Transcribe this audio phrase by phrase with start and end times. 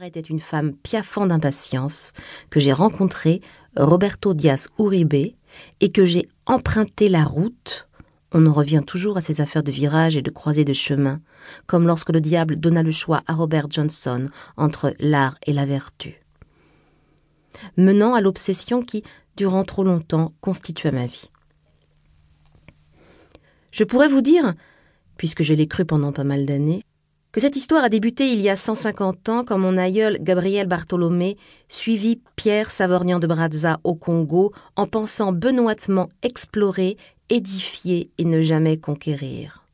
[0.00, 2.14] Était une femme piaffant d'impatience
[2.48, 3.42] que j'ai rencontré
[3.76, 5.34] Roberto Diaz Uribe
[5.80, 7.90] et que j'ai emprunté la route.
[8.32, 11.20] On en revient toujours à ces affaires de virage et de croisée de chemin,
[11.66, 16.22] comme lorsque le diable donna le choix à Robert Johnson entre l'art et la vertu.
[17.76, 19.04] Menant à l'obsession qui,
[19.36, 21.30] durant trop longtemps, constitua ma vie.
[23.72, 24.54] Je pourrais vous dire,
[25.18, 26.82] puisque je l'ai cru pendant pas mal d'années,
[27.32, 31.38] que cette histoire a débuté il y a 150 ans quand mon aïeul Gabriel Bartholomé
[31.68, 36.98] suivit Pierre Savorgnan de Brazza au Congo en pensant benoîtement explorer,
[37.30, 39.64] édifier et ne jamais conquérir.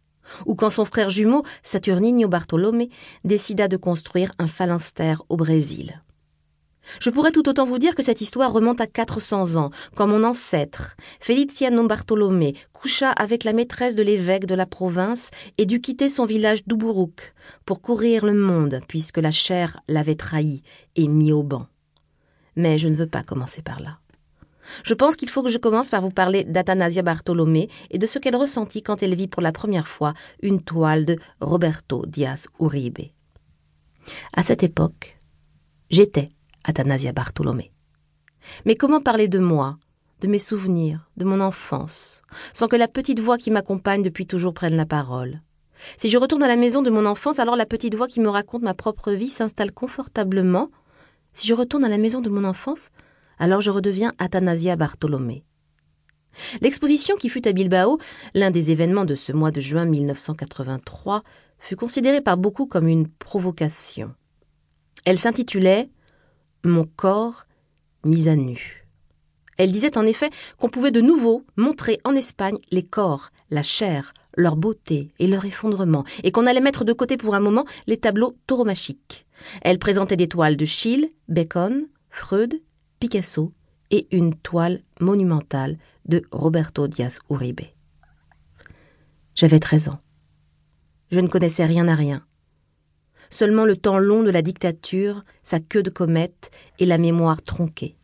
[0.47, 2.91] Ou quand son frère jumeau, Saturninho Bartolomé,
[3.25, 6.01] décida de construire un phalanstère au Brésil.
[7.01, 10.25] Je pourrais tout autant vous dire que cette histoire remonte à 400 ans, quand mon
[10.25, 16.09] ancêtre, Feliciano Bartolomé, coucha avec la maîtresse de l'évêque de la province et dut quitter
[16.09, 20.63] son village d'Uburuk pour courir le monde, puisque la chair l'avait trahi
[20.97, 21.67] et mis au banc.
[22.57, 23.99] Mais je ne veux pas commencer par là.
[24.85, 28.19] Je pense qu'il faut que je commence par vous parler d'Athanasia Bartolomé et de ce
[28.19, 32.99] qu'elle ressentit quand elle vit pour la première fois une toile de Roberto Diaz Uribe.
[34.35, 35.19] À cette époque,
[35.91, 36.29] j'étais
[36.65, 37.73] Athanasia Bartholomé.
[38.65, 39.79] Mais comment parler de moi,
[40.21, 44.55] de mes souvenirs, de mon enfance, sans que la petite voix qui m'accompagne depuis toujours
[44.55, 45.41] prenne la parole?
[45.97, 48.29] Si je retourne à la maison de mon enfance, alors la petite voix qui me
[48.29, 50.71] raconte ma propre vie s'installe confortablement.
[51.33, 52.91] Si je retourne à la maison de mon enfance,
[53.39, 55.45] alors je redeviens Athanasia Bartholomé.
[56.61, 57.99] L'exposition qui fut à Bilbao,
[58.35, 61.23] l'un des événements de ce mois de juin 1983,
[61.59, 64.15] fut considérée par beaucoup comme une provocation.
[65.05, 65.91] Elle s'intitulait
[66.65, 67.47] mon corps
[68.05, 68.87] mis à nu.
[69.57, 74.15] Elle disait en effet qu'on pouvait de nouveau montrer en Espagne les corps, la chair,
[74.37, 77.97] leur beauté et leur effondrement, et qu'on allait mettre de côté pour un moment les
[77.97, 79.27] tableaux tauromachiques.
[79.63, 82.63] Elle présentait des toiles de Schiele, Bacon, Freud,
[83.01, 83.53] Picasso
[83.91, 85.77] et une toile monumentale
[86.07, 87.61] de Roberto Diaz Uribe.
[89.35, 90.01] J'avais treize ans.
[91.11, 92.25] Je ne connaissais rien à rien
[93.31, 97.97] seulement le temps long de la dictature, sa queue de comète et la mémoire tronquée.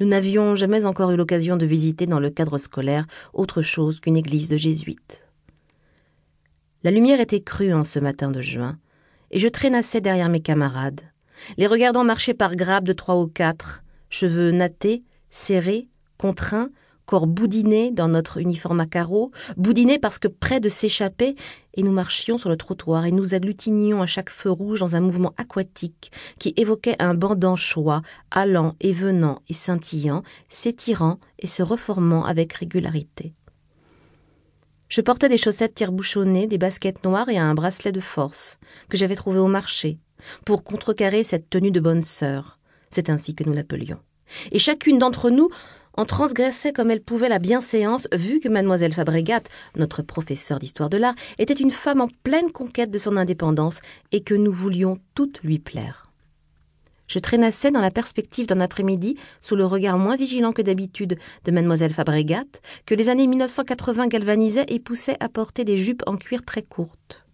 [0.00, 4.16] Nous n'avions jamais encore eu l'occasion de visiter dans le cadre scolaire autre chose qu'une
[4.16, 5.24] église de jésuites.
[6.82, 8.78] La lumière était crue en ce matin de juin,
[9.30, 11.00] et je traînassais derrière mes camarades,
[11.56, 15.88] les regardant marcher par grappes de trois ou quatre, cheveux nattés, serrés,
[16.18, 16.70] contraints,
[17.06, 21.36] corps boudiné dans notre uniforme à carreaux, boudiné parce que près de s'échapper,
[21.74, 25.00] et nous marchions sur le trottoir et nous agglutinions à chaque feu rouge dans un
[25.00, 31.62] mouvement aquatique qui évoquait un banc d'anchois, allant et venant et scintillant, s'étirant et se
[31.62, 33.34] reformant avec régularité.
[34.88, 39.16] Je portais des chaussettes tire-bouchonnées, des baskets noires et un bracelet de force que j'avais
[39.16, 39.98] trouvé au marché
[40.44, 42.58] pour contrecarrer cette tenue de bonne sœur.
[42.90, 43.98] C'est ainsi que nous l'appelions.
[44.52, 45.48] Et chacune d'entre nous
[45.96, 49.42] en transgressait comme elle pouvait la bienséance, vu que mademoiselle Fabregat,
[49.76, 53.80] notre professeure d'histoire de l'art, était une femme en pleine conquête de son indépendance
[54.12, 56.10] et que nous voulions toutes lui plaire.
[57.06, 61.50] Je traînassais dans la perspective d'un après-midi, sous le regard moins vigilant que d'habitude de
[61.50, 62.44] mademoiselle Fabregat,
[62.86, 67.24] que les années 1980 galvanisaient et poussaient à porter des jupes en cuir très courtes.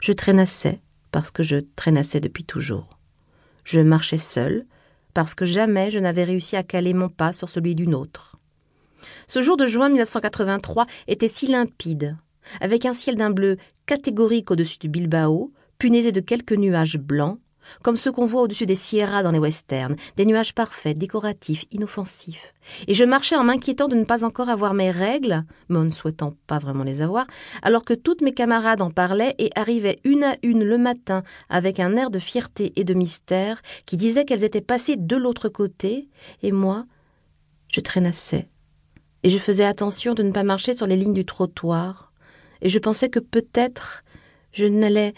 [0.00, 2.98] Je traînassais parce que je traînassais depuis toujours.
[3.64, 4.64] Je marchais seule,
[5.14, 8.36] parce que jamais je n'avais réussi à caler mon pas sur celui d'une autre.
[9.28, 12.16] Ce jour de juin 1983 était si limpide,
[12.60, 13.56] avec un ciel d'un bleu
[13.86, 17.38] catégorique au-dessus du Bilbao, punaisé de quelques nuages blancs,
[17.82, 22.54] comme ceux qu'on voit au-dessus des Sierras dans les westerns, des nuages parfaits, décoratifs, inoffensifs.
[22.86, 25.90] Et je marchais en m'inquiétant de ne pas encore avoir mes règles, mais en ne
[25.90, 27.26] souhaitant pas vraiment les avoir,
[27.62, 31.80] alors que toutes mes camarades en parlaient et arrivaient une à une le matin avec
[31.80, 36.08] un air de fierté et de mystère qui disait qu'elles étaient passées de l'autre côté,
[36.42, 36.86] et moi,
[37.68, 38.48] je traînassais.
[39.24, 42.12] Et je faisais attention de ne pas marcher sur les lignes du trottoir,
[42.60, 44.04] et je pensais que peut-être
[44.52, 45.14] je n'allais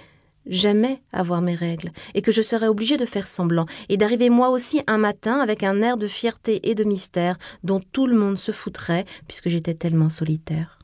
[0.46, 4.50] jamais avoir mes règles, et que je serais obligée de faire semblant, et d'arriver moi
[4.50, 8.38] aussi un matin avec un air de fierté et de mystère dont tout le monde
[8.38, 10.78] se foutrait, puisque j'étais tellement solitaire.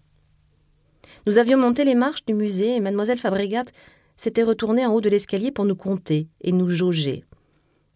[1.27, 3.65] Nous avions monté les marches du musée, et mademoiselle Fabregat
[4.17, 7.25] s'était retournée en haut de l'escalier pour nous compter et nous jauger.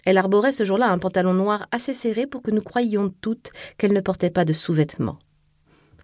[0.04, 3.92] Elle arborait ce jour-là un pantalon noir assez serré pour que nous croyions toutes qu'elle
[3.92, 5.18] ne portait pas de sous-vêtements.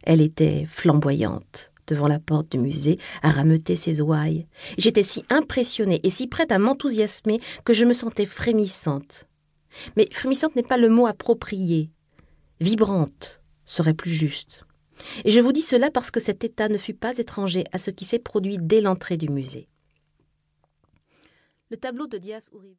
[0.03, 4.47] Elle était flamboyante devant la porte du musée à rameuter ses ouailles.
[4.79, 9.29] J'étais si impressionnée et si prête à m'enthousiasmer que je me sentais frémissante.
[9.97, 11.91] Mais frémissante n'est pas le mot approprié.
[12.61, 14.65] Vibrante serait plus juste.
[15.25, 17.91] Et je vous dis cela parce que cet état ne fut pas étranger à ce
[17.91, 19.69] qui s'est produit dès l'entrée du musée.
[21.71, 22.51] Le tableau de Diaz